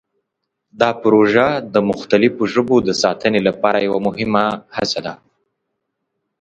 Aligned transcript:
دا 0.81 0.89
پروژه 1.03 1.45
د 1.73 1.75
مختلفو 1.89 2.43
ژبو 2.53 2.75
د 2.87 2.89
ساتنې 3.03 3.39
لپاره 3.47 3.85
یوه 3.87 3.99
مهمه 4.07 4.45
هڅه 4.75 4.99
ده. 5.05 5.13